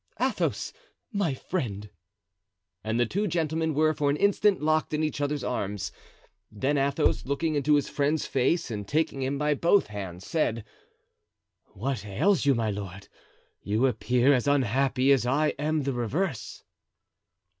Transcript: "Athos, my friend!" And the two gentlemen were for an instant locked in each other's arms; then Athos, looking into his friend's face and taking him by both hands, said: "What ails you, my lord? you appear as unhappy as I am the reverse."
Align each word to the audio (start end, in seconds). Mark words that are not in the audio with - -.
"Athos, 0.19 0.73
my 1.11 1.35
friend!" 1.35 1.91
And 2.83 2.99
the 2.99 3.05
two 3.05 3.27
gentlemen 3.27 3.75
were 3.75 3.93
for 3.93 4.09
an 4.09 4.15
instant 4.17 4.59
locked 4.59 4.95
in 4.95 5.03
each 5.03 5.21
other's 5.21 5.43
arms; 5.43 5.91
then 6.51 6.75
Athos, 6.75 7.27
looking 7.27 7.53
into 7.53 7.75
his 7.75 7.87
friend's 7.87 8.25
face 8.25 8.71
and 8.71 8.87
taking 8.87 9.21
him 9.21 9.37
by 9.37 9.53
both 9.53 9.85
hands, 9.93 10.25
said: 10.25 10.65
"What 11.73 12.03
ails 12.03 12.47
you, 12.47 12.55
my 12.55 12.71
lord? 12.71 13.09
you 13.61 13.85
appear 13.85 14.33
as 14.33 14.47
unhappy 14.47 15.11
as 15.11 15.27
I 15.27 15.49
am 15.59 15.83
the 15.83 15.93
reverse." 15.93 16.63